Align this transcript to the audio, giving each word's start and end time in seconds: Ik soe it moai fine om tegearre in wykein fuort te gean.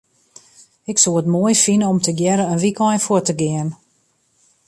Ik 0.91 0.97
soe 1.01 1.19
it 1.21 1.31
moai 1.33 1.55
fine 1.65 1.85
om 1.93 1.99
tegearre 2.05 2.45
in 2.53 2.61
wykein 2.63 3.03
fuort 3.05 3.25
te 3.27 3.35
gean. 3.41 3.69